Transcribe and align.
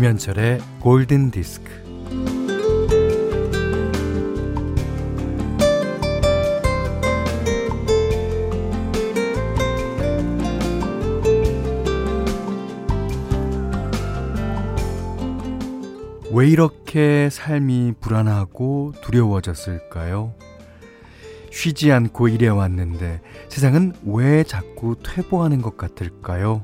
김현철의 0.00 0.60
골든 0.80 1.30
디스크. 1.30 1.70
왜 16.32 16.48
이렇게 16.48 17.28
삶이 17.30 17.96
불안하고 18.00 18.94
두려워졌을까요? 19.02 20.32
쉬지 21.50 21.92
않고 21.92 22.28
일해왔는데 22.28 23.20
세상은 23.50 23.92
왜 24.06 24.44
자꾸 24.44 24.96
퇴보하는 25.04 25.60
것 25.60 25.76
같을까요? 25.76 26.62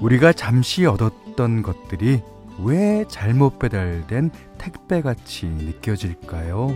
우리가 0.00 0.32
잠시 0.32 0.86
얻었던 0.86 1.62
것들이 1.62 2.22
왜 2.60 3.04
잘못 3.08 3.58
배달된 3.58 4.30
택배같이 4.58 5.46
느껴질까요? 5.46 6.74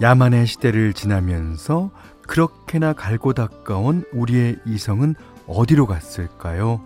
야만의 0.00 0.46
시대를 0.46 0.94
지나면서 0.94 1.90
그렇게나 2.26 2.94
갈고 2.94 3.34
닦아온 3.34 4.04
우리의 4.12 4.56
이성은 4.64 5.14
어디로 5.46 5.86
갔을까요? 5.86 6.80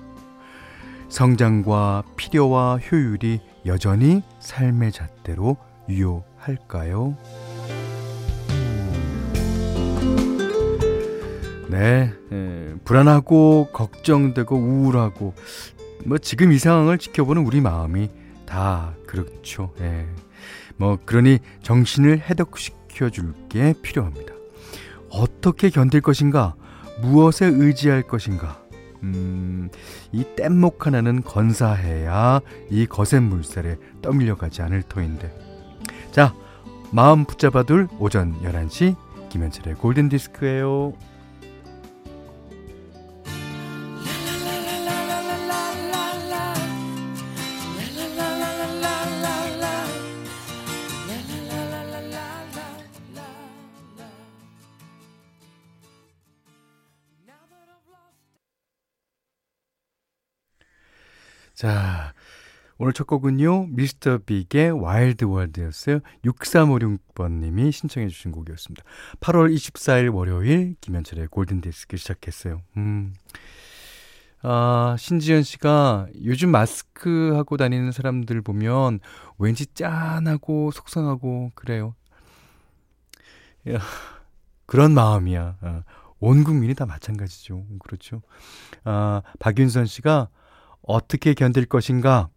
성장과 1.08 2.02
필요와 2.16 2.78
효율이 2.78 3.40
여전히 3.66 4.22
삶의 4.40 4.90
잣대로 4.90 5.56
유효할까요? 5.88 7.16
네, 11.74 12.12
에, 12.30 12.74
불안하고 12.84 13.70
걱정되고 13.72 14.56
우울하고 14.56 15.34
뭐 16.04 16.18
지금 16.18 16.52
이 16.52 16.58
상황을 16.58 16.98
지켜보는 16.98 17.44
우리 17.44 17.60
마음이 17.60 18.10
다 18.46 18.94
그렇죠. 19.08 19.72
예. 19.80 20.06
뭐 20.76 20.98
그러니 21.04 21.40
정신을 21.62 22.20
해독시켜 22.30 23.10
줄 23.10 23.34
게 23.48 23.74
필요합니다. 23.82 24.32
어떻게 25.10 25.68
견딜 25.68 26.00
것인가? 26.00 26.54
무엇에 27.00 27.46
의지할 27.46 28.02
것인가? 28.02 28.62
음, 29.02 29.68
이 30.12 30.24
뗏목 30.36 30.86
하나는 30.86 31.22
건사해야 31.22 32.40
이 32.70 32.86
거센 32.86 33.24
물살에 33.24 33.78
떠밀려 34.00 34.36
가지 34.36 34.62
않을 34.62 34.84
터인데. 34.84 35.32
자, 36.12 36.34
마음 36.92 37.24
붙잡아둘 37.24 37.88
오전 37.98 38.40
11시 38.42 38.94
김현철의 39.30 39.74
골든디스크예요.' 39.74 40.92
자, 61.54 62.12
오늘 62.78 62.92
첫 62.92 63.06
곡은요. 63.06 63.68
미스터 63.68 64.18
빅의 64.18 64.72
Wild 64.72 65.24
World였어요. 65.24 66.00
6356번님이 66.24 67.70
신청해 67.70 68.08
주신 68.08 68.32
곡이었습니다. 68.32 68.82
8월 69.20 69.54
24일 69.54 70.12
월요일 70.12 70.74
김현철의 70.80 71.28
골든디스크 71.28 71.96
시작했어요. 71.96 72.60
음. 72.76 73.14
아, 74.42 74.96
신지연 74.98 75.44
씨가 75.44 76.08
요즘 76.24 76.50
마스크 76.50 77.32
하고 77.34 77.56
다니는 77.56 77.92
사람들 77.92 78.42
보면 78.42 78.98
왠지 79.38 79.66
짠하고 79.66 80.72
속상하고 80.72 81.52
그래요. 81.54 81.94
야, 83.70 83.78
그런 84.66 84.92
마음이야. 84.92 85.56
아, 85.60 85.82
온 86.18 86.42
국민이 86.42 86.74
다 86.74 86.84
마찬가지죠. 86.84 87.64
그렇죠. 87.78 88.22
아, 88.82 89.22
박윤선 89.38 89.86
씨가 89.86 90.28
어떻게 90.86 91.34
견딜 91.34 91.66
것인가? 91.66 92.28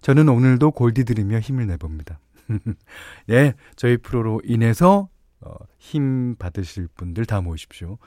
저는 0.00 0.28
오늘도 0.28 0.72
골디 0.72 1.04
들으며 1.04 1.38
힘을 1.38 1.66
내봅니다. 1.66 2.20
예, 3.30 3.54
저희 3.76 3.96
프로로 3.96 4.40
인해서 4.44 5.08
어, 5.40 5.54
힘 5.78 6.36
받으실 6.36 6.88
분들 6.94 7.26
다 7.26 7.40
모이십시오. 7.40 7.98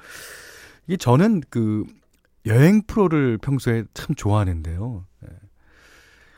이게 0.88 0.98
저는 0.98 1.42
그 1.50 1.84
여행 2.46 2.82
프로를 2.84 3.38
평소에 3.38 3.84
참 3.94 4.16
좋아하는데요. 4.16 5.06
예. 5.26 5.36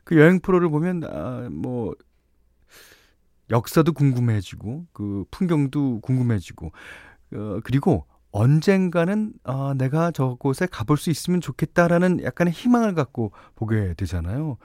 그 0.03 0.19
여행 0.19 0.39
프로를 0.39 0.69
보면 0.69 1.03
아, 1.05 1.47
뭐 1.51 1.93
역사도 3.49 3.93
궁금해지고 3.93 4.87
그 4.93 5.25
풍경도 5.31 6.01
궁금해지고 6.01 6.71
어, 7.33 7.59
그리고 7.63 8.05
언젠가는 8.31 9.33
아, 9.43 9.73
내가 9.77 10.11
저곳에 10.11 10.65
가볼 10.65 10.97
수 10.97 11.09
있으면 11.09 11.41
좋겠다라는 11.41 12.23
약간의 12.23 12.53
희망을 12.53 12.93
갖고 12.93 13.31
보게 13.55 13.93
되잖아요. 13.95 14.57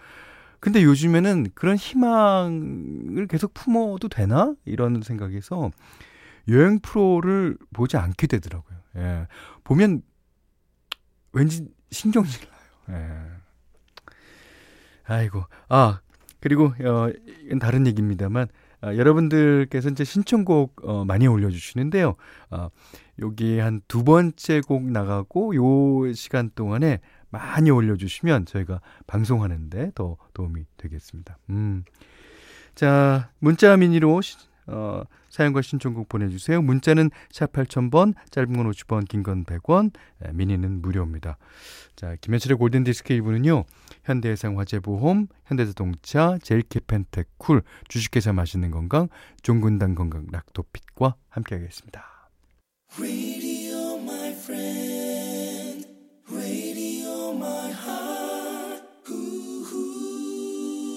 근데 0.60 0.82
요즘에는 0.82 1.48
그런 1.54 1.76
희망을 1.76 3.26
계속 3.28 3.54
품어도 3.54 4.08
되나? 4.08 4.54
이런 4.64 5.02
생각에서 5.02 5.70
여행 6.48 6.80
프로를 6.80 7.56
보지 7.72 7.96
않게 7.96 8.26
되더라고요. 8.26 8.78
예. 8.96 9.26
보면 9.64 10.02
왠지 11.32 11.68
신경질 11.90 12.48
나요. 12.48 12.98
예. 12.98 13.36
아이고. 15.04 15.44
아, 15.68 16.00
그리고, 16.40 16.66
어, 16.66 17.10
이건 17.44 17.58
다른 17.58 17.86
얘기입니다만, 17.86 18.48
아, 18.80 18.94
여러분들께서 18.94 19.90
이제 19.90 20.04
신청곡 20.04 20.80
어, 20.84 21.04
많이 21.04 21.26
올려 21.26 21.50
주시는데요. 21.50 22.14
아, 22.50 22.70
여기 23.20 23.58
한 23.58 23.80
두 23.88 24.04
번째 24.04 24.60
곡 24.60 24.82
나가고 24.90 25.54
요 25.56 26.12
시간 26.12 26.50
동안에 26.54 27.00
많이 27.30 27.70
올려주시면 27.70 28.46
저희가 28.46 28.80
방송하는데 29.06 29.92
더 29.94 30.16
도움이 30.34 30.64
되겠습니다. 30.76 31.38
음. 31.50 31.84
자, 32.74 33.30
문자 33.38 33.76
미니로 33.76 34.20
어, 34.68 35.02
사연과 35.30 35.62
신청곡 35.62 36.08
보내주세요. 36.08 36.60
문자는 36.60 37.10
샵 37.30 37.52
8000번, 37.52 38.14
짧은 38.30 38.52
건 38.56 38.70
50원, 38.70 39.06
긴 39.08 39.22
건 39.22 39.44
100원, 39.44 39.92
미니는 40.32 40.82
무료입니다. 40.82 41.38
자, 41.94 42.16
김현철의 42.20 42.58
골든디스크 42.58 43.14
1부는요. 43.14 43.64
현대해상 44.04 44.58
화재보험, 44.58 45.28
현대자동차, 45.46 46.38
제일캐펜테쿨, 46.42 47.62
주식회사 47.88 48.32
맛있는 48.32 48.70
건강, 48.72 49.08
종근당 49.42 49.94
건강 49.94 50.26
락토핏과 50.32 51.14
함께하겠습니다. 51.28 52.15
Radio, 52.98 53.98
my 53.98 54.32
friend. 54.32 55.84
Radio, 56.30 57.32
my 57.34 57.70
heart. 57.70 58.82
Ooh, 59.10 59.66
ooh. 59.72 60.88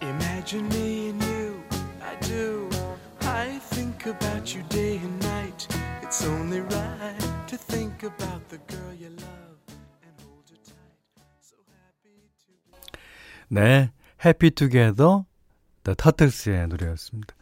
Imagine 0.00 0.68
me 0.70 1.10
and 1.10 1.22
you, 1.22 1.62
I 2.02 2.16
do. 2.26 2.68
I 3.20 3.60
think 3.70 4.06
about 4.06 4.52
you 4.52 4.62
day 4.68 4.96
and 4.96 5.20
night. 5.22 5.68
It's 6.02 6.24
only 6.24 6.60
right 6.60 7.46
to 7.46 7.56
think 7.56 8.02
about 8.02 8.48
the 8.48 8.58
girl 8.58 8.92
you 8.98 9.10
love. 9.10 9.53
네, 13.48 13.90
해피 14.24 14.50
투게더 14.50 15.24
더 15.82 15.94
터틀스의 15.94 16.68
노래였습니다. 16.68 17.34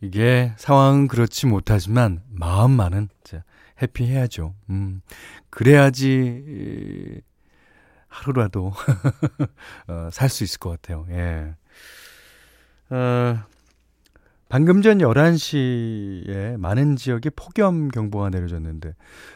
이게 0.00 0.52
상황은 0.56 1.08
그렇지 1.08 1.46
못하지만 1.46 2.22
마음만은 2.28 3.08
해피해야죠. 3.82 4.54
음, 4.70 5.02
그래야지 5.50 7.20
하루라도 8.08 8.72
어, 9.88 10.08
살 10.10 10.28
수 10.30 10.44
있을 10.44 10.58
것 10.58 10.70
같아요. 10.70 11.06
예. 11.10 11.54
어, 12.88 13.44
방금 14.48 14.80
전 14.80 14.98
11시에 14.98 16.56
많은 16.56 16.94
지역에 16.94 17.30
폭염 17.30 17.88
경보가 17.88 18.30
내려졌는데, 18.30 18.94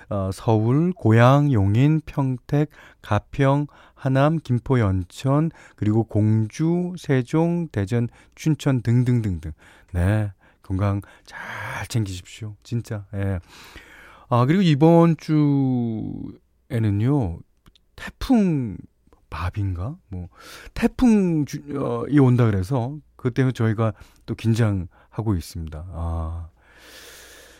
어, 0.08 0.30
서울, 0.32 0.92
고양, 0.92 1.52
용인, 1.52 2.00
평택, 2.06 2.70
가평, 3.02 3.66
하남, 3.94 4.38
김포, 4.38 4.78
연천, 4.78 5.50
그리고 5.74 6.04
공주, 6.04 6.94
세종, 6.96 7.66
대전, 7.72 8.08
춘천 8.36 8.82
등등등등. 8.82 9.50
네. 9.92 10.30
건강 10.62 11.00
잘 11.24 11.88
챙기십시오. 11.88 12.54
진짜. 12.62 13.04
예. 13.14 13.40
아, 14.28 14.46
그리고 14.46 14.62
이번 14.62 15.16
주에는요, 16.68 17.40
태풍 17.96 18.76
밥인가? 19.28 19.96
뭐, 20.08 20.28
태풍이 20.74 21.44
어, 21.74 22.04
온다 22.20 22.46
그래서, 22.46 22.96
그것 23.16 23.34
때문에 23.34 23.52
저희가 23.52 23.92
또 24.24 24.36
긴장 24.36 24.86
하고 25.10 25.34
있습니다. 25.34 25.84
아. 25.92 26.48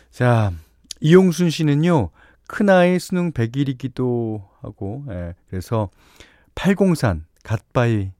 자, 0.09 0.51
이용순 0.99 1.49
씨는요, 1.49 2.09
큰아이 2.47 2.99
수능 2.99 3.31
100일이기도 3.31 4.45
하고, 4.61 5.05
예, 5.09 5.35
그래서 5.49 5.89
팔공산 6.55 7.25
갓바위 7.43 8.11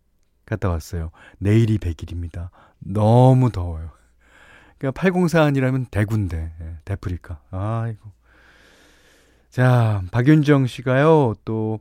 갔다 0.45 0.69
왔어요. 0.69 1.11
내일이 1.37 1.77
100일입니다. 1.77 2.49
너무 2.79 3.51
더워요. 3.51 3.91
그러니까 4.77 4.99
팔공산이라면 4.99 5.87
대구인데, 5.87 6.53
예, 6.61 6.77
대프리카. 6.85 7.41
아이고. 7.51 8.11
자, 9.49 10.01
박윤정 10.11 10.67
씨가요, 10.67 11.33
또, 11.45 11.79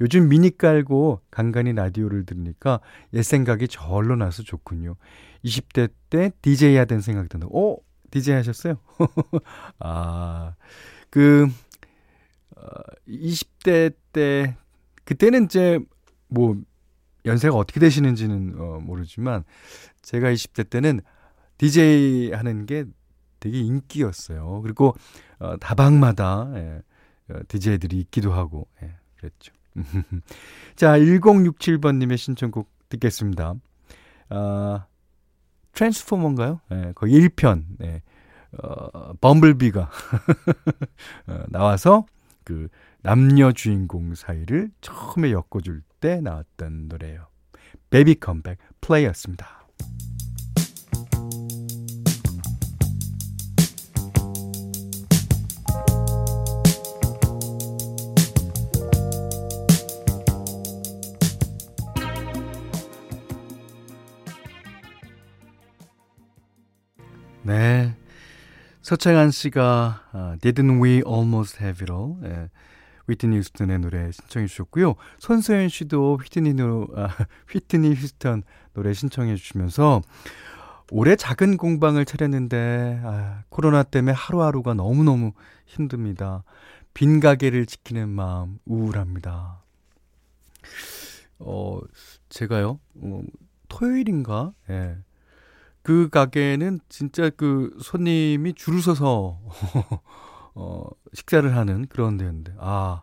요즘 0.00 0.28
미니 0.28 0.56
깔고 0.56 1.20
간간히 1.30 1.74
라디오를 1.74 2.24
들으니까 2.24 2.80
옛 3.12 3.22
생각이 3.22 3.68
절로 3.68 4.16
나서 4.16 4.42
좋군요. 4.42 4.96
20대 5.44 5.90
때 6.10 6.30
DJ 6.42 6.76
하던 6.76 7.00
생각이 7.00 7.28
든다. 7.28 7.46
오! 7.50 7.74
어? 7.74 7.78
DJ 8.10 8.34
하셨어요? 8.34 8.76
아, 9.78 10.54
그, 11.10 11.48
어, 12.56 12.62
20대 13.08 13.94
때, 14.12 14.56
그때는 15.04 15.44
이제, 15.44 15.78
뭐, 16.28 16.56
연세가 17.24 17.54
어떻게 17.54 17.80
되시는지는 17.80 18.54
어, 18.58 18.80
모르지만, 18.80 19.44
제가 20.02 20.30
20대 20.30 20.68
때는 20.68 21.00
DJ 21.58 22.32
하는 22.32 22.66
게 22.66 22.84
되게 23.38 23.60
인기였어요. 23.60 24.60
그리고, 24.62 24.94
어, 25.38 25.56
다방마다, 25.58 26.50
예, 26.54 26.82
어, 27.32 27.40
DJ들이 27.48 27.98
있기도 28.00 28.32
하고, 28.32 28.68
예, 28.82 28.94
그랬죠. 29.16 29.52
자, 30.74 30.98
1067번님의 30.98 32.16
신청곡 32.16 32.68
듣겠습니다. 32.88 33.54
아, 34.30 34.86
트랜스포머인가요? 35.72 36.60
예, 36.72 36.92
거의 36.94 37.14
1편, 37.14 37.64
예, 37.82 38.02
어, 38.62 39.12
범블비가 39.20 39.90
어, 41.28 41.44
나와서 41.48 42.06
그 42.44 42.68
남녀 43.02 43.52
주인공 43.52 44.14
사이를 44.14 44.70
처음에 44.80 45.32
엮어줄 45.32 45.82
때 46.00 46.20
나왔던 46.20 46.88
노래예요. 46.88 47.26
베이비 47.90 48.16
컴백 48.16 48.58
플레이였습니다. 48.80 49.66
서창한 68.90 69.30
씨가 69.30 70.02
아, 70.10 70.36
Didn't 70.40 70.82
We 70.82 71.02
Almost 71.06 71.62
Have 71.62 71.84
It 71.84 71.92
All 71.92 72.16
예, 72.24 72.50
휘트니 73.06 73.36
휴스턴의 73.36 73.78
노래 73.78 74.10
신청해 74.10 74.48
주셨고요. 74.48 74.96
손소연 75.20 75.68
씨도 75.68 76.18
휘트니, 76.20 76.54
노, 76.54 76.88
아, 76.96 77.08
휘트니 77.48 77.94
휴스턴 77.94 78.42
노래 78.72 78.92
신청해 78.92 79.36
주시면서 79.36 80.02
올해 80.90 81.14
작은 81.14 81.56
공방을 81.56 82.04
차렸는데 82.04 83.00
아, 83.04 83.44
코로나 83.48 83.84
때문에 83.84 84.12
하루하루가 84.12 84.74
너무너무 84.74 85.34
힘듭니다. 85.66 86.42
빈 86.92 87.20
가게를 87.20 87.66
지키는 87.66 88.08
마음 88.08 88.58
우울합니다. 88.64 89.62
어, 91.38 91.78
제가요, 92.28 92.80
어, 92.96 93.22
토요일인가? 93.68 94.52
예. 94.68 94.96
그 95.90 96.08
가게는 96.08 96.78
진짜 96.88 97.30
그 97.30 97.76
손님이 97.82 98.54
줄을 98.54 98.80
서서 98.80 99.40
어, 100.54 100.84
식사를 101.12 101.56
하는 101.56 101.88
그런 101.88 102.16
데였는데 102.16 102.54
아, 102.60 103.02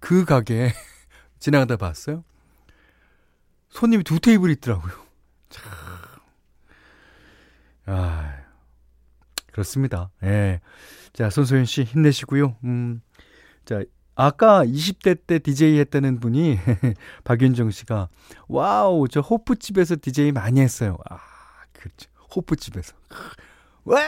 그 0.00 0.24
가게 0.24 0.72
지나가다 1.38 1.76
봤어요. 1.76 2.24
손님이 3.68 4.04
두 4.04 4.20
테이블 4.20 4.48
있더라고요. 4.52 4.94
참. 5.50 5.70
아, 7.84 8.36
그렇습니다. 9.52 10.10
예. 10.22 10.62
자, 11.12 11.28
손소연 11.28 11.66
씨 11.66 11.84
힘내시고요. 11.84 12.56
음. 12.64 13.02
자, 13.66 13.82
아까 14.14 14.64
20대 14.64 15.26
때 15.26 15.38
DJ 15.38 15.78
했다는 15.80 16.20
분이 16.20 16.58
박윤정 17.24 17.70
씨가 17.70 18.08
wow, 18.48 19.08
저 19.08 19.20
호프집에서 19.20 19.96
DJ 20.00 20.32
많이 20.32 20.62
했어요. 20.62 20.96
아, 21.10 21.18
그렇죠. 21.74 22.13
호프집에서. 22.34 22.94
와! 23.84 24.00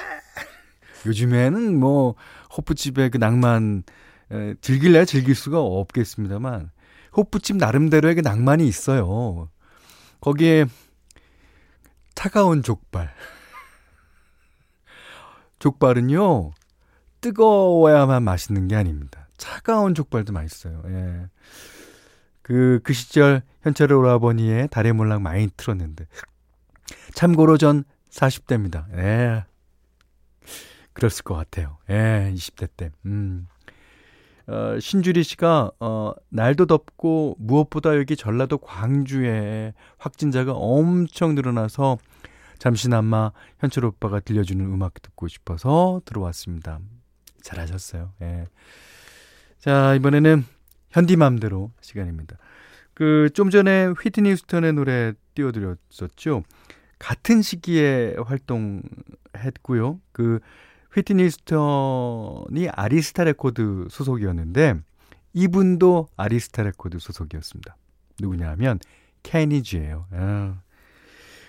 요즘에는 1.06 1.78
뭐 1.78 2.14
호프집의 2.56 3.10
그 3.10 3.18
낭만 3.18 3.84
에, 4.32 4.54
즐길래야 4.60 5.04
즐길 5.04 5.34
수가 5.34 5.60
없겠습니다만 5.60 6.70
호프집 7.16 7.56
나름대로의 7.56 8.16
그 8.16 8.20
낭만이 8.20 8.66
있어요. 8.66 9.48
거기에 10.20 10.66
차가운 12.14 12.62
족발. 12.62 13.14
족발은요, 15.58 16.52
뜨거워야만 17.20 18.22
맛있는 18.22 18.68
게 18.68 18.76
아닙니다. 18.76 19.28
차가운 19.36 19.94
족발도 19.94 20.32
맛있어요. 20.32 20.82
예. 20.86 21.28
그, 22.42 22.80
그 22.84 22.92
시절 22.92 23.42
현철 23.62 23.92
오라버니의 23.92 24.68
달의 24.68 24.92
몰락 24.92 25.22
많이 25.22 25.48
틀었는데. 25.56 26.06
참고로 27.14 27.58
전 27.58 27.84
40대입니다. 28.16 28.86
예. 28.96 29.44
그랬을 30.92 31.22
것 31.22 31.34
같아요. 31.34 31.78
예, 31.90 32.32
20대 32.34 32.68
때. 32.76 32.90
음. 33.04 33.46
어, 34.46 34.78
신주리 34.80 35.22
씨가, 35.22 35.72
어, 35.80 36.12
날도 36.30 36.66
덥고 36.66 37.36
무엇보다 37.38 37.96
여기 37.96 38.16
전라도 38.16 38.58
광주에 38.58 39.74
확진자가 39.98 40.52
엄청 40.52 41.34
늘어나서 41.34 41.98
잠시나마 42.58 43.32
현철 43.58 43.84
오빠가 43.84 44.20
들려주는 44.20 44.64
음악 44.64 45.02
듣고 45.02 45.28
싶어서 45.28 46.00
들어왔습니다. 46.04 46.78
잘하셨어요. 47.42 48.12
예. 48.22 48.46
자, 49.58 49.94
이번에는 49.94 50.44
현디맘대로 50.90 51.72
시간입니다. 51.82 52.38
그, 52.94 53.28
좀 53.34 53.50
전에 53.50 53.86
휘트니 53.88 54.30
휴스턴의 54.30 54.72
노래 54.72 55.12
띄워드렸었죠. 55.34 56.44
같은 56.98 57.42
시기에 57.42 58.16
활동했고요. 58.24 60.00
그 60.12 60.40
휘트니 60.92 61.30
휴스턴이 61.30 62.68
아리스타 62.70 63.24
레코드 63.24 63.86
소속이었는데 63.90 64.76
이분도 65.34 66.08
아리스타 66.16 66.62
레코드 66.62 66.98
소속이었습니다. 66.98 67.76
누구냐 68.20 68.48
하면 68.50 68.78
케니지예요. 69.22 70.06
아. 70.12 70.62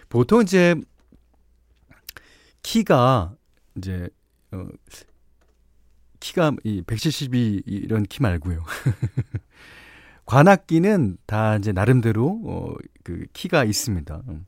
보통 0.10 0.42
이제 0.42 0.76
키가 2.64 3.36
이제 3.78 4.10
어 4.52 4.68
키가 6.20 6.54
이 6.64 6.82
172 6.82 7.64
이런 7.66 8.04
키 8.04 8.22
말고요. 8.22 8.64
관악기는 10.26 11.18
다 11.26 11.56
이제 11.56 11.72
나름대로 11.72 12.42
어 12.44 12.98
그 13.08 13.26
키가 13.32 13.64
있습니다. 13.64 14.22
음. 14.28 14.44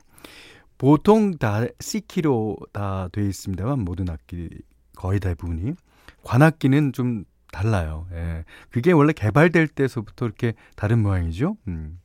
보통 0.80 1.36
다 1.36 1.66
C키로 1.78 2.56
다 2.72 3.10
되어 3.12 3.24
있습니다만 3.24 3.80
모든 3.80 4.08
악기 4.08 4.48
거의 4.96 5.20
대부분이 5.20 5.74
관악기는 6.22 6.94
좀 6.94 7.26
달라요. 7.52 8.06
예. 8.12 8.46
그게 8.70 8.92
원래 8.92 9.12
개발될 9.12 9.68
때서부터 9.68 10.24
이렇게 10.24 10.54
다른 10.76 11.02
모양이죠. 11.02 11.58
음. 11.68 12.00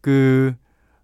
그 0.00 0.54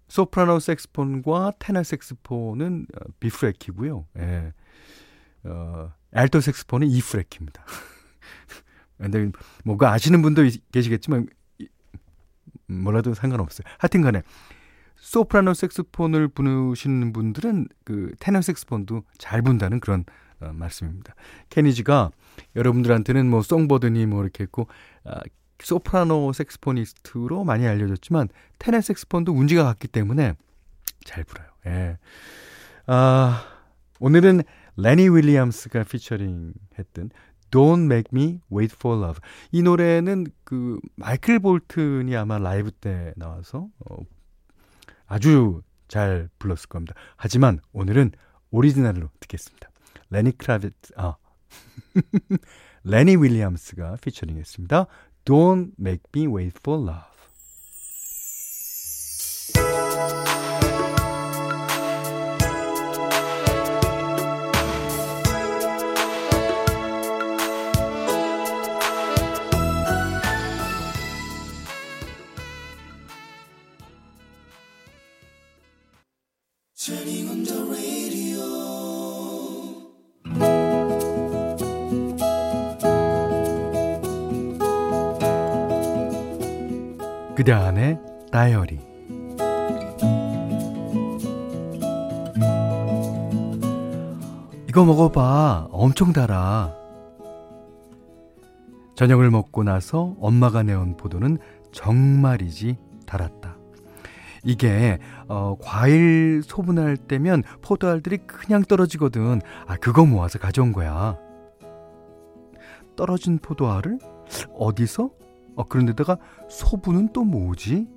소프라노 0.07 0.57
색스폰과 0.59 1.53
테너 1.59 1.83
색스폰은 1.83 2.87
비프레키고요. 3.19 4.07
예. 4.17 4.51
어, 5.43 5.91
알토 6.11 6.39
색스폰은 6.41 6.87
이프레키입니다. 6.87 7.63
근데 8.97 9.29
뭐가 9.65 9.91
아시는 9.91 10.23
분도 10.23 10.41
계시겠지만 10.71 11.27
뭐라도 12.65 13.13
상관없어요. 13.13 13.67
하여튼 13.77 14.01
간에 14.01 14.23
소프라노 15.01 15.55
색스폰을 15.55 16.27
부르시는 16.27 17.11
분들은 17.11 17.67
그 17.83 18.11
테너 18.19 18.41
색스폰도 18.41 19.03
잘 19.17 19.41
분다는 19.41 19.79
그런 19.79 20.05
어, 20.39 20.51
말씀입니다. 20.53 21.15
케니지가 21.49 22.11
여러분들한테는 22.55 23.29
뭐 23.29 23.41
송버드니 23.41 24.05
뭐 24.05 24.21
이렇게 24.21 24.43
했고 24.43 24.67
아, 25.03 25.19
소프라노 25.59 26.33
색스포니스트로 26.33 27.43
많이 27.43 27.67
알려졌지만 27.67 28.29
테너 28.59 28.79
색스폰도 28.79 29.33
운지가 29.33 29.63
같기 29.63 29.87
때문에 29.87 30.35
잘 31.03 31.23
불어요. 31.23 31.47
예. 31.65 31.97
아, 32.85 33.43
오늘은 33.99 34.43
레니 34.77 35.09
윌리엄스가 35.09 35.83
피처링 35.83 36.53
했던 36.77 37.09
Don't 37.49 37.85
Make 37.85 38.11
Me 38.13 38.39
Wait 38.51 38.75
for 38.77 39.03
Love. 39.03 39.19
이 39.51 39.63
노래는 39.63 40.27
그 40.43 40.79
마이클 40.95 41.39
볼튼이 41.39 42.15
아마 42.15 42.37
라이브 42.37 42.71
때 42.71 43.13
나와서 43.17 43.67
어, 43.89 43.97
아주 45.11 45.61
잘 45.89 46.29
불렀을 46.39 46.69
겁니다. 46.69 46.95
하지만 47.17 47.59
오늘은 47.73 48.11
오리지널로 48.49 49.09
듣겠습니다. 49.19 49.69
레니 50.09 50.37
크라비츠, 50.37 50.93
아, 50.95 51.17
레니 52.85 53.17
윌리엄스가 53.17 53.97
피처링 54.01 54.37
했습니다. 54.37 54.87
Don't 55.25 55.73
Make 55.77 56.03
Me 56.15 56.33
Wait 56.33 56.57
for 56.61 56.81
Love. 56.81 57.10
그대 87.35 87.51
안의 87.51 87.99
다이어리 88.31 88.79
이거 94.67 94.83
먹어봐. 94.83 95.67
엄청 95.69 96.13
달아. 96.13 96.73
저녁을 98.95 99.29
먹고 99.29 99.61
나서 99.61 100.15
엄마가 100.19 100.63
내온 100.63 100.97
포도는 100.97 101.37
정말이지 101.71 102.77
달았다. 103.05 103.40
이게 104.43 104.99
어, 105.27 105.55
과일 105.61 106.41
소분할 106.43 106.97
때면 106.97 107.43
포도알들이 107.61 108.19
그냥 108.25 108.63
떨어지거든. 108.63 109.41
아 109.67 109.75
그거 109.77 110.05
모아서 110.05 110.39
가져온 110.39 110.71
거야. 110.73 111.17
떨어진 112.95 113.39
포도알을 113.39 113.99
어디서 114.57 115.09
어, 115.55 115.63
그런데다가 115.65 116.17
소부는 116.49 117.09
또 117.13 117.23
뭐지? 117.23 117.87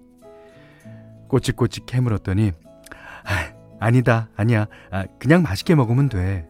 꼬치꼬치 1.29 1.87
캐물었더니 1.87 2.53
아, 3.25 3.53
아니다 3.81 4.29
아니야 4.37 4.67
아, 4.91 5.05
그냥 5.19 5.43
맛있게 5.43 5.75
먹으면 5.75 6.09
돼 6.09 6.49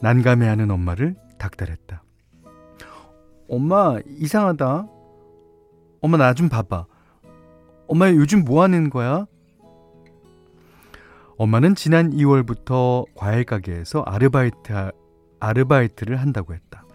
난감해하는 0.00 0.70
엄마를 0.70 1.16
닥달했다 1.38 2.02
엄마 3.48 3.98
이상하다 4.06 4.86
엄마 6.00 6.16
나 6.18 6.34
좀 6.34 6.48
봐봐 6.48 6.86
엄마 7.92 8.10
요즘 8.10 8.42
뭐 8.44 8.62
하는 8.62 8.88
거야? 8.88 9.26
엄마는 11.36 11.74
지난 11.74 12.10
2월부터 12.10 13.04
과일 13.14 13.44
가게에서 13.44 14.00
아르바이트 14.00 14.92
아르바이트를 15.38 16.18
한다고 16.18 16.54
했다. 16.54 16.86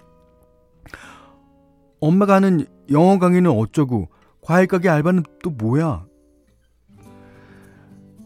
엄마가 1.99 2.33
하는 2.33 2.65
영어 2.89 3.19
강의는 3.19 3.51
어쩌고 3.51 4.07
과일 4.41 4.65
가게 4.65 4.89
알바는 4.89 5.21
또 5.43 5.51
뭐야? 5.51 6.03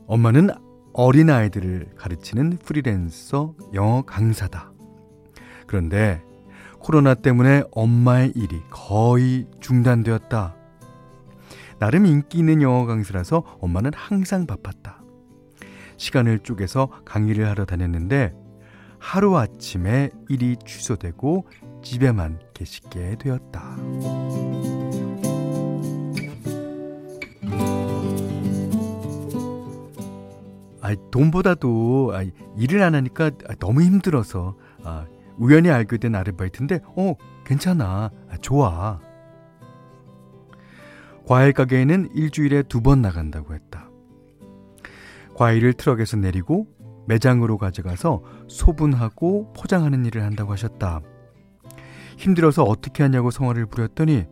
엄마는 0.08 0.52
어린 0.94 1.30
아이들을 1.30 1.90
가르치는 1.98 2.52
프리랜서 2.52 3.54
영어 3.74 4.04
강사다. 4.04 4.72
그런데 5.68 6.24
코로나 6.80 7.16
때문에 7.16 7.64
엄마의 7.74 8.32
일이 8.34 8.62
거의 8.70 9.46
중단되었다. 9.60 10.61
나름 11.82 12.06
인기 12.06 12.38
있는 12.38 12.62
영어 12.62 12.86
강사라서 12.86 13.58
엄마는 13.60 13.90
항상 13.96 14.46
바빴다. 14.46 15.02
시간을 15.98 16.38
쪼개서 16.38 17.02
강의를 17.06 17.50
하러 17.50 17.66
다녔는데 17.66 18.36
하루아침에 19.00 20.12
일이 20.30 20.58
취소되고 20.64 21.48
집에만 21.84 22.40
계시게 22.54 23.16
되었다. 23.18 23.78
아, 30.82 30.96
돈보다도 31.10 32.12
아, 32.14 32.24
일을 32.58 32.84
안 32.84 32.94
하니까 32.94 33.32
너무 33.60 33.82
힘들어서 33.82 34.56
아, 34.84 35.08
우연히 35.40 35.72
알게 35.72 35.98
된 35.98 36.14
아르바이트인데 36.14 36.82
어 36.96 37.16
괜찮아 37.44 38.12
아, 38.30 38.38
좋아 38.40 39.00
과일 41.28 41.54
가게에는 41.54 42.10
일주일에 42.16 42.64
두 42.64 42.82
번 42.82 43.02
나간다고 43.02 43.54
했다 43.54 43.90
과일을 45.36 45.74
트럭에서 45.74 46.18
내리고 46.18 46.68
매장으로 47.08 47.58
가져가서 47.58 48.24
소분하고 48.48 49.54
포장하는 49.54 50.06
일을 50.06 50.24
한다고 50.24 50.52
하셨다 50.52 51.02
힘들어서 52.18 52.64
어떻게 52.64 53.04
하냐고 53.04 53.32
성화를 53.32 53.66
부렸더니 53.68 54.26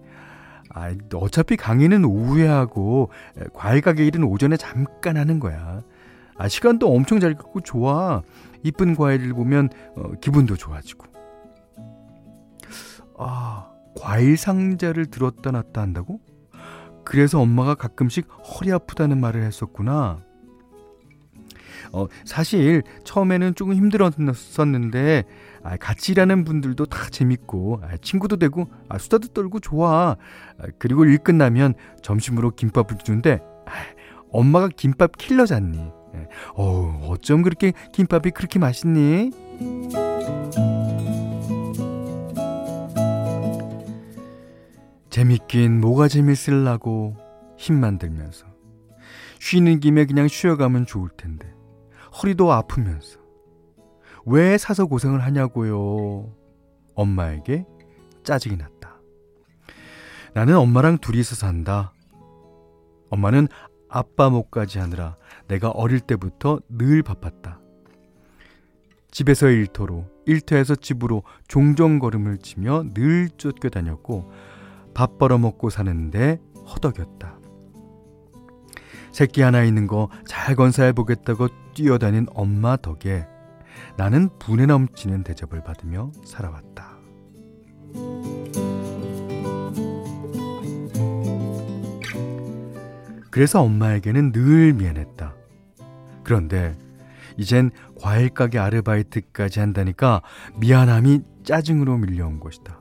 아, 0.71 0.93
어차피 1.15 1.57
강의는 1.57 2.05
오후에 2.05 2.47
하고 2.47 3.09
과일 3.53 3.81
가게 3.81 4.05
일은 4.05 4.23
오전에 4.23 4.55
잠깐 4.55 5.17
하는 5.17 5.39
거야. 5.39 5.81
아, 6.37 6.47
시간도 6.47 6.93
엄청 6.93 7.19
잘 7.19 7.33
갖고 7.33 7.61
좋아. 7.61 8.21
이쁜 8.61 8.95
과일을 8.95 9.33
보면 9.33 9.69
어, 9.95 10.11
기분도 10.21 10.57
좋아지고. 10.57 11.07
아, 13.17 13.71
과일 13.99 14.37
상자를 14.37 15.07
들었다 15.07 15.49
놨다 15.49 15.81
한다고? 15.81 16.19
그래서 17.09 17.41
엄마가 17.41 17.73
가끔씩 17.73 18.27
허리 18.27 18.71
아프다는 18.71 19.19
말을 19.19 19.41
했었구나. 19.41 20.19
어, 21.91 22.05
사실 22.23 22.83
처음에는 23.03 23.55
조금 23.55 23.73
힘들었었는데 23.73 25.23
아, 25.63 25.77
같이 25.77 26.11
일하는 26.11 26.43
분들도 26.43 26.85
다 26.85 27.09
재밌고 27.09 27.81
아, 27.81 27.97
친구도 27.97 28.37
되고 28.37 28.69
아, 28.89 28.99
수다도 28.99 29.29
떨고 29.29 29.59
좋아. 29.59 30.17
아, 30.59 30.65
그리고 30.77 31.03
일 31.03 31.17
끝나면 31.17 31.73
점심으로 32.03 32.51
김밥을 32.51 32.99
주는데 32.99 33.39
아, 33.65 33.71
엄마가 34.31 34.69
김밥 34.77 35.17
킬러잖니. 35.17 35.79
예. 35.79 36.27
어우, 36.53 37.07
어쩜 37.09 37.41
그렇게 37.41 37.73
김밥이 37.91 38.29
그렇게 38.35 38.59
맛있니? 38.59 39.31
재밌긴 45.09 45.81
뭐가 45.81 46.07
재밌을라고 46.07 47.17
힘만 47.57 47.97
들면서 47.97 48.45
쉬는 49.39 49.79
김에 49.79 50.05
그냥 50.05 50.27
쉬어가면 50.27 50.85
좋을 50.85 51.09
텐데 51.17 51.51
허리도 52.21 52.51
아프면서 52.51 53.19
왜 54.25 54.57
사서 54.57 54.85
고생을 54.85 55.23
하냐고요. 55.23 56.33
엄마에게 56.95 57.65
짜증이 58.23 58.57
났다. 58.57 58.99
나는 60.33 60.57
엄마랑 60.57 60.99
둘이서 60.99 61.35
산다. 61.35 61.93
엄마는 63.09 63.47
아빠 63.89 64.29
목까지 64.29 64.77
하느라 64.77 65.17
내가 65.47 65.69
어릴 65.69 65.99
때부터 65.99 66.59
늘 66.69 67.01
바빴다. 67.01 67.59
집에서 69.11 69.47
일터로, 69.47 70.05
일터에서 70.27 70.75
집으로 70.75 71.23
종종 71.47 71.97
걸음을 71.97 72.37
치며 72.37 72.83
늘 72.93 73.29
쫓겨다녔고 73.37 74.31
밥 74.93 75.17
벌어먹고 75.17 75.69
사는데 75.69 76.39
허덕였다. 76.67 77.37
새끼 79.11 79.41
하나 79.41 79.63
있는 79.63 79.87
거 79.87 80.09
잘 80.27 80.55
건사해 80.55 80.93
보겠다고 80.93 81.47
뛰어다닌 81.73 82.27
엄마 82.33 82.77
덕에 82.77 83.27
나는 83.97 84.29
분에 84.39 84.65
넘치는 84.65 85.23
대접을 85.23 85.63
받으며 85.63 86.11
살아왔다. 86.25 86.97
그래서 93.31 93.61
엄마에게는 93.61 94.31
늘 94.31 94.73
미안했다. 94.73 95.33
그런데 96.23 96.77
이젠 97.37 97.71
과일 97.99 98.29
가게 98.29 98.59
아르바이트까지 98.59 99.59
한다니까 99.59 100.21
미안함이 100.59 101.21
짜증으로 101.43 101.97
밀려온 101.97 102.39
것이다. 102.39 102.78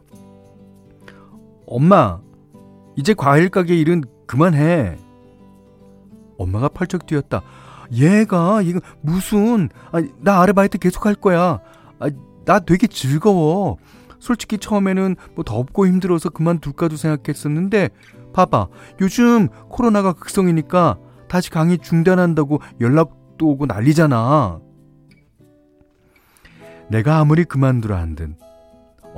엄마, 1.70 2.20
이제 2.96 3.14
과일 3.14 3.50
가게 3.50 3.76
일은 3.76 4.02
그만해. 4.26 4.96
엄마가 6.38 6.68
펄쩍 6.68 7.06
뛰었다. 7.06 7.42
얘가 7.92 8.62
이거 8.62 8.80
무슨 9.00 9.68
아, 9.92 10.02
나 10.20 10.40
아르바이트 10.40 10.78
계속 10.78 11.06
할 11.06 11.14
거야. 11.14 11.60
아, 11.98 12.10
나 12.44 12.58
되게 12.60 12.86
즐거워. 12.86 13.76
솔직히 14.18 14.58
처음에는 14.58 15.16
뭐 15.34 15.44
덥고 15.44 15.86
힘들어서 15.86 16.30
그만둘까도 16.30 16.96
생각했었는데 16.96 17.90
봐봐 18.32 18.68
요즘 19.00 19.48
코로나가 19.68 20.12
극성이니까 20.12 20.98
다시 21.28 21.50
강의 21.50 21.78
중단한다고 21.78 22.60
연락도 22.80 23.46
오고 23.46 23.66
난리잖아. 23.66 24.60
내가 26.90 27.18
아무리 27.18 27.44
그만두라 27.44 27.98
한든 27.98 28.36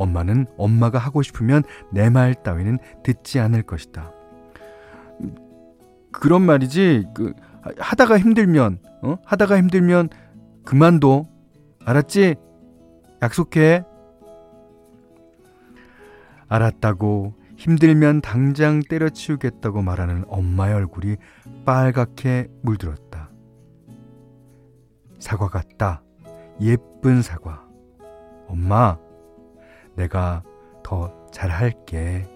엄마는 0.01 0.47
엄마가 0.57 0.99
하고 0.99 1.23
싶으면 1.23 1.63
내 1.93 2.11
말 2.11 2.35
따위는 2.35 2.79
듣지 3.05 3.39
않을 3.41 3.63
것이다. 3.63 4.13
그런 6.13 6.43
말이지. 6.43 7.07
그 7.15 7.33
하다가 7.79 8.19
힘들면 8.19 8.79
어? 9.03 9.17
하다가 9.25 9.59
힘들면 9.59 10.09
그만둬. 10.65 11.29
알았지? 11.85 12.35
약속해. 13.23 13.85
알았다고 16.49 17.35
힘들면 17.57 18.23
당장 18.23 18.81
때려치우겠다고 18.81 19.83
말하는 19.83 20.25
엄마의 20.29 20.75
얼굴이 20.75 21.17
빨갛게 21.65 22.49
물들었다. 22.63 23.31
사과 25.21 25.49
같다. 25.49 26.03
예쁜 26.61 27.23
사과. 27.23 27.63
엄마, 28.49 28.99
내가 30.01 30.43
더 30.83 31.13
잘할게. 31.31 32.27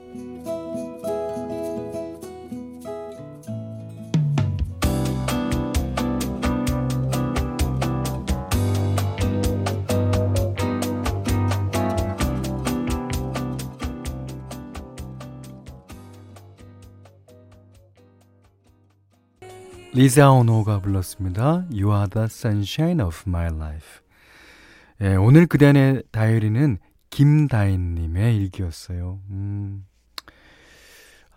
리자 19.94 20.33
오노가 20.33 20.80
불렀습니다. 20.80 21.64
You 21.71 21.92
are 21.92 22.09
the 22.11 22.25
sunshine 22.25 23.00
of 23.00 23.23
my 23.26 23.47
life. 23.47 24.02
예, 25.00 25.14
오늘 25.14 25.47
그대안의 25.47 26.02
다이어리는 26.11 26.78
김다인님의 27.14 28.37
일기였어요. 28.37 29.21
음. 29.30 29.87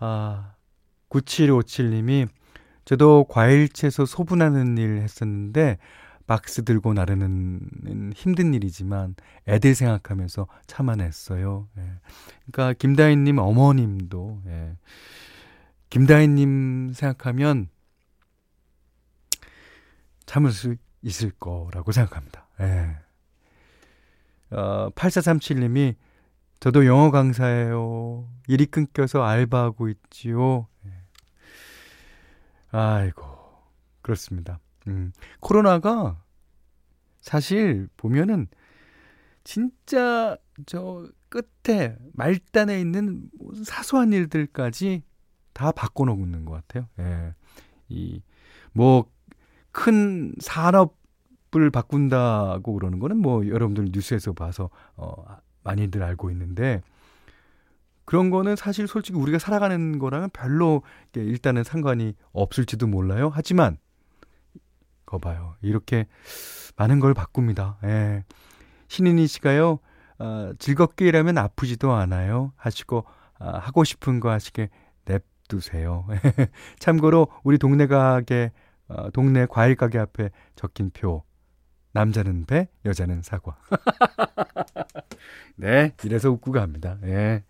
아, 0.00 0.54
9757님이 1.08 2.28
저도 2.84 3.26
과일 3.28 3.68
채소 3.68 4.04
소분하는 4.04 4.76
일 4.76 4.98
했었는데 4.98 5.78
박스 6.26 6.64
들고 6.64 6.94
나르는 6.94 8.12
힘든 8.16 8.54
일이지만 8.54 9.14
애들 9.46 9.76
생각하면서 9.76 10.48
참아냈어요. 10.66 11.68
예. 11.78 11.82
그러니까 12.50 12.72
김다인님 12.76 13.38
어머님도 13.38 14.42
예. 14.46 14.76
김다인님 15.90 16.92
생각하면 16.92 17.68
참을 20.26 20.50
수 20.50 20.74
있을 21.02 21.30
거라고 21.30 21.92
생각합니다. 21.92 22.48
예. 22.62 23.07
어, 24.50 24.90
8437님이 24.90 25.94
저도 26.60 26.86
영어 26.86 27.10
강사예요. 27.10 28.28
일이 28.48 28.66
끊겨서 28.66 29.22
알바하고 29.22 29.88
있지요. 29.88 30.66
예. 30.86 30.90
아이고, 32.70 33.24
그렇습니다. 34.02 34.58
음, 34.88 35.12
코로나가 35.40 36.20
사실 37.20 37.88
보면은 37.96 38.48
진짜 39.44 40.36
저 40.66 41.06
끝에 41.28 41.96
말단에 42.12 42.80
있는 42.80 43.30
사소한 43.64 44.12
일들까지 44.12 45.02
다 45.52 45.72
바꿔놓는 45.72 46.44
것 46.44 46.52
같아요. 46.52 46.88
예. 46.98 47.34
이, 47.88 48.22
뭐, 48.72 49.10
큰 49.70 50.34
산업 50.40 50.97
을 51.56 51.70
바꾼다고 51.70 52.74
그러는 52.74 52.98
거는 52.98 53.16
뭐 53.16 53.46
여러분들 53.46 53.88
뉴스에서 53.90 54.34
봐서 54.34 54.68
어 54.96 55.24
많이들 55.64 56.02
알고 56.02 56.30
있는데 56.30 56.82
그런 58.04 58.30
거는 58.30 58.56
사실 58.56 58.86
솔직히 58.86 59.18
우리가 59.18 59.38
살아가는 59.38 59.98
거랑은 59.98 60.30
별로 60.30 60.82
일단은 61.14 61.64
상관이 61.64 62.14
없을지도 62.32 62.86
몰라요. 62.86 63.30
하지만 63.32 63.76
거 65.04 65.18
봐요. 65.18 65.56
이렇게 65.62 66.06
많은 66.76 67.00
걸 67.00 67.14
바꿉니다. 67.14 67.78
예. 67.84 68.24
신인희 68.88 69.26
씨가요. 69.26 69.78
어, 70.18 70.52
즐겁게 70.58 71.06
일하면 71.06 71.38
아프지도 71.38 71.92
않아요. 71.92 72.52
하시고 72.56 73.04
어, 73.40 73.50
하고 73.58 73.84
싶은 73.84 74.20
거 74.20 74.30
하시게 74.30 74.70
냅두세요. 75.04 76.06
참고로 76.78 77.28
우리 77.42 77.58
동네 77.58 77.86
가게 77.86 78.52
어, 78.88 79.10
동네 79.10 79.46
과일 79.46 79.76
가게 79.76 79.98
앞에 79.98 80.30
적힌 80.56 80.90
표. 80.90 81.24
남자는 81.98 82.46
배, 82.46 82.68
여자는 82.84 83.22
사과. 83.22 83.58
네, 85.56 85.92
이래서 86.04 86.30
웃고 86.30 86.52
갑니다. 86.52 86.96
예. 87.02 87.42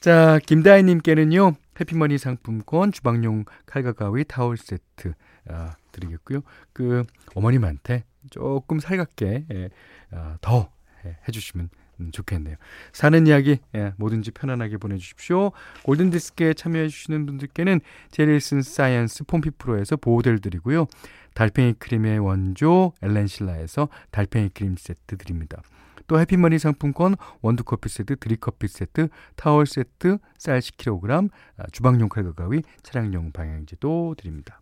자, 0.00 0.40
김다희님께는요, 0.44 1.54
해피머니 1.78 2.18
상품권, 2.18 2.90
주방용 2.90 3.44
칼과 3.64 3.92
가위, 3.92 4.24
타월 4.24 4.56
세트, 4.56 5.14
아, 5.48 5.76
드리겠고요. 5.92 6.40
그, 6.72 7.04
어머님한테 7.36 8.02
조금 8.30 8.80
살갑게, 8.80 9.46
예, 9.52 9.68
아, 10.10 10.38
더 10.40 10.72
예, 11.04 11.16
해주시면 11.28 11.68
음, 11.72 11.85
좋겠네요. 12.12 12.56
사는 12.92 13.26
이야기 13.26 13.58
예, 13.74 13.92
뭐든지 13.96 14.30
편안하게 14.32 14.78
보내주십시오. 14.78 15.52
골든디스크에 15.84 16.54
참여해주시는 16.54 17.26
분들께는 17.26 17.80
제리슨 18.10 18.62
사이언스 18.62 19.24
폼피 19.24 19.50
프로에서 19.58 19.96
보호대를 19.96 20.40
드리고요. 20.40 20.86
달팽이 21.34 21.74
크림의 21.74 22.18
원조 22.18 22.92
엘렌실라에서 23.02 23.88
달팽이 24.10 24.48
크림 24.50 24.76
세트 24.76 25.18
드립니다. 25.18 25.62
또 26.06 26.20
해피머니 26.20 26.58
상품권 26.58 27.16
원두커피 27.42 27.88
세트, 27.88 28.16
드립커피 28.16 28.68
세트, 28.68 29.08
타월 29.34 29.66
세트, 29.66 30.18
쌀 30.38 30.60
10kg, 30.60 31.28
아, 31.58 31.64
주방용 31.72 32.08
칼과 32.08 32.32
가위, 32.32 32.62
차량용 32.82 33.32
방향제도 33.32 34.14
드립니다. 34.16 34.60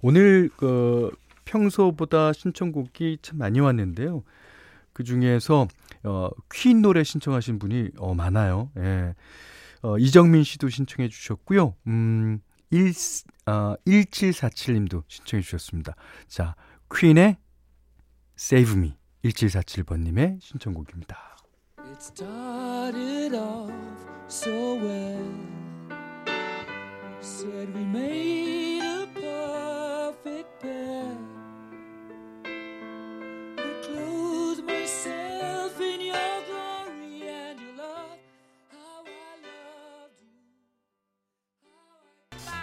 오늘 0.00 0.50
그 0.56 1.10
평소보다 1.44 2.32
신청곡이 2.32 3.18
참 3.22 3.38
많이 3.38 3.60
왔는데요. 3.60 4.22
그 4.96 5.04
중에서 5.04 5.68
어, 6.04 6.30
퀸 6.50 6.80
노래 6.80 7.04
신청하신 7.04 7.58
분이 7.58 7.90
어, 7.98 8.14
많아요. 8.14 8.70
예. 8.78 9.14
어, 9.82 9.98
이정민 9.98 10.42
씨도 10.42 10.70
신청해 10.70 11.10
주셨고요. 11.10 11.74
음, 11.86 12.40
1, 12.70 12.94
어, 13.44 13.74
1747님도 13.86 15.02
신청해 15.06 15.42
주셨습니다. 15.42 15.94
자, 16.28 16.54
퀸의 16.90 17.36
Save 18.38 18.74
Me 18.74 18.96
1747번님의 19.22 20.40
신청곡입니다. 20.40 21.36
It 21.76 21.98
started 22.00 23.36
off 23.36 23.70
so 24.28 24.78
well. 24.80 25.30
Said 27.20 27.68
we 27.74 27.82
made 27.82 28.75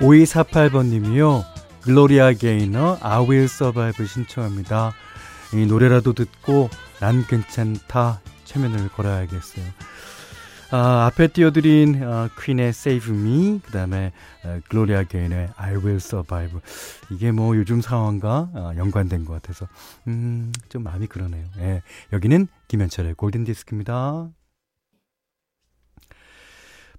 5248번님이요. 0.03 1.45
글로리아 1.81 2.33
게이너 2.33 2.97
I 3.01 3.21
Will 3.21 3.45
Survive 3.45 4.05
신청합니다. 4.05 4.91
이 5.53 5.65
노래라도 5.65 6.11
듣고 6.13 6.69
난 6.99 7.25
괜찮다 7.25 8.19
최면을 8.43 8.89
걸어야겠어요. 8.89 9.65
아, 10.71 11.05
앞에 11.05 11.27
띄워드린 11.27 12.03
어, 12.03 12.11
아, 12.11 12.29
퀸의 12.41 12.69
Save 12.69 13.13
Me 13.15 13.61
그다음에 13.63 14.11
아, 14.43 14.59
글로리아 14.67 15.03
게인의 15.03 15.51
I 15.55 15.75
Will 15.75 15.95
Survive 15.95 16.59
이게 17.09 17.31
뭐 17.31 17.55
요즘 17.55 17.79
상황과 17.79 18.49
아, 18.53 18.73
연관된 18.75 19.23
것 19.23 19.33
같아서 19.33 19.67
음, 20.07 20.51
좀 20.67 20.83
마음이 20.83 21.07
그러네요. 21.07 21.45
예, 21.59 21.81
여기는 22.11 22.47
김현철의 22.67 23.13
골든 23.15 23.45
디스크입니다. 23.45 24.29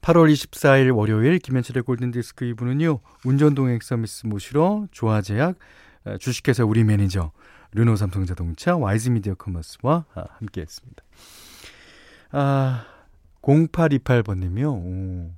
8월 0.05 0.31
24일 0.31 0.95
월요일 0.95 1.39
김현철의 1.39 1.83
골든디스크 1.83 2.45
2부는요. 2.53 3.01
운전동행 3.25 3.79
서비스 3.81 4.27
모시러 4.27 4.87
조화제약, 4.91 5.57
주식회사 6.21 6.63
우리 6.67 6.85
매니저, 6.85 7.33
르노 7.73 7.97
삼성자동차, 7.97 8.77
와이즈미디어 8.77 9.37
커머스와 9.37 10.05
함께했습니다. 10.13 11.03
아, 12.33 12.85
0828번님이요. 13.41 14.75
오. 14.75 15.33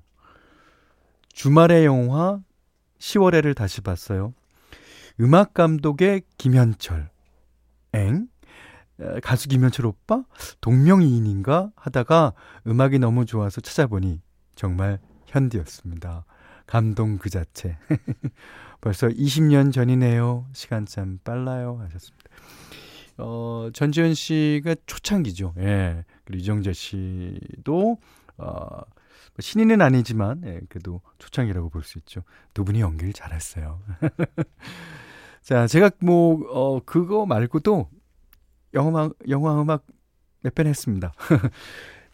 주말의 1.32 1.84
영화 1.84 2.40
시월애를 2.98 3.54
다시 3.54 3.82
봤어요. 3.82 4.34
음악 5.20 5.54
감독이 5.54 6.22
김현철. 6.38 7.08
엥? 7.92 8.26
가수 9.22 9.46
김현철 9.46 9.86
오빠? 9.86 10.24
동명이인인가? 10.60 11.70
하다가 11.76 12.32
음악이 12.66 12.98
너무 12.98 13.26
좋아서 13.26 13.60
찾아보니 13.60 14.25
정말 14.56 14.98
현디였습니다. 15.26 16.24
감동 16.66 17.18
그 17.18 17.30
자체. 17.30 17.78
벌써 18.80 19.06
20년 19.08 19.72
전이네요. 19.72 20.46
시간 20.52 20.84
참 20.86 21.20
빨라요. 21.22 21.78
하셨습니다. 21.84 22.30
어, 23.18 23.68
전지현 23.72 24.14
씨가 24.14 24.74
초창기죠. 24.86 25.54
예. 25.58 26.04
그리고 26.24 26.40
이정재 26.42 26.72
씨도, 26.72 27.98
어, 28.38 28.80
신인은 29.38 29.80
아니지만, 29.80 30.42
예, 30.44 30.60
그래도 30.68 31.00
초창기라고 31.18 31.70
볼 31.70 31.82
수 31.84 31.98
있죠. 31.98 32.22
두 32.52 32.64
분이 32.64 32.80
연기를 32.80 33.12
잘했어요. 33.12 33.80
자, 35.42 35.66
제가 35.66 35.90
뭐, 36.00 36.40
어, 36.50 36.80
그거 36.84 37.24
말고도 37.26 37.88
영화, 38.74 39.10
영화 39.28 39.60
음악 39.60 39.86
몇 40.42 40.54
편 40.54 40.66
했습니다. 40.66 41.12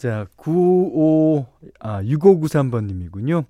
자, 0.02 0.26
95, 0.34 1.46
아, 1.78 2.02
6593번님이군요. 2.02 3.44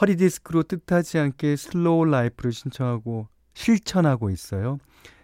허리디스크로 0.00 0.62
뜻하지 0.62 1.18
않게 1.18 1.56
slow 1.56 2.06
life를 2.06 2.50
신청하고 2.50 3.28
실천하고 3.52 4.30
있어요. 4.30 4.78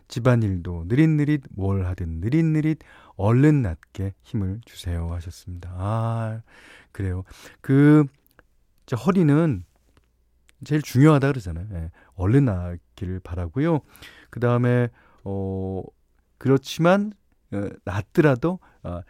집안일도 0.09 0.85
느릿느릿 0.89 1.45
뭘 1.53 1.87
하든 1.87 2.21
느릿느릿 2.21 2.81
얼른 3.17 3.63
낫게 3.63 4.13
힘을 4.25 4.61
주세요 4.67 5.09
하셨습니다. 5.11 5.73
아, 5.75 6.43
그래요. 6.93 7.25
그, 7.63 8.05
저 8.85 8.95
허리는 8.97 9.65
제일 10.65 10.83
중요하다 10.83 11.29
그러잖아요. 11.29 11.67
예, 11.73 11.91
얼른 12.17 12.45
낫기를 12.45 13.21
바라고요. 13.21 13.81
그 14.29 14.39
다음에, 14.39 14.89
어, 15.25 15.83
그렇지만, 16.37 17.15
어, 17.55 17.71
낫더라도, 17.87 18.59
어, 18.83 19.01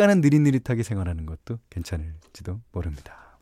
약간은 0.00 0.22
느릿느릿하게 0.22 0.82
생활하는 0.82 1.26
것도 1.26 1.58
괜찮을지도 1.68 2.60
모릅니다. 2.72 3.36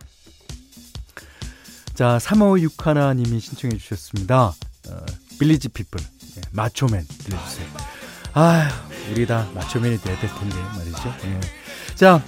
자, 1.94 2.18
3561님이 2.18 3.40
신청해 3.40 3.77
주셨습니다. 3.77 4.47
어, 4.47 5.05
빌리지 5.38 5.68
피플, 5.68 6.01
예, 6.01 6.40
마초맨 6.51 7.07
들려주세요. 7.07 7.68
아 8.35 8.68
우리 9.12 9.25
다 9.27 9.49
마초맨이 9.55 9.99
돼야 9.99 10.18
될 10.18 10.31
텐데 10.31 10.57
말이죠. 10.77 11.14
예. 11.27 11.40
자, 11.94 12.23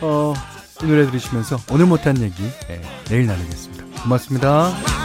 어, 0.00 0.34
이 0.82 0.86
노래 0.86 1.06
들으시면서 1.06 1.58
오늘 1.70 1.86
못한 1.86 2.20
얘기 2.20 2.42
예, 2.70 2.82
내일 3.08 3.26
나누겠습니다. 3.26 4.02
고맙습니다. 4.02 4.99